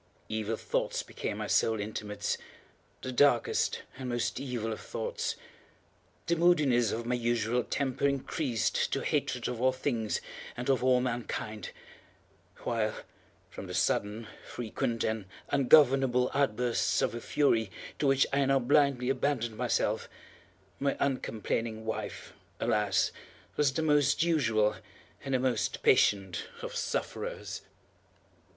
[0.29, 5.35] Evil thoughts became my sole intimates—the darkest and most evil of thoughts.
[6.25, 10.19] The moodiness of my usual temper increased to hatred of all things
[10.57, 11.69] and of all mankind;
[12.63, 12.95] while,
[13.51, 19.07] from the sudden, frequent, and ungovernable outbursts of a fury to which I now blindly
[19.11, 20.09] abandoned myself,
[20.79, 23.11] my uncomplaining wife, alas,
[23.55, 24.77] was the most usual
[25.23, 27.61] and the most patient of sufferers.